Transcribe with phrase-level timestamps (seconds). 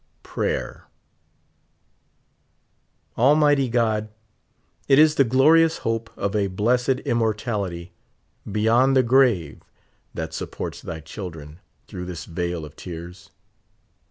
[0.23, 0.87] Prayer.
[3.19, 4.09] Almighty God,
[4.87, 7.91] it is the glorious hope of a blessed im mortality
[8.51, 9.61] beyond the grave
[10.15, 13.29] that supports thy children through this vale of tears.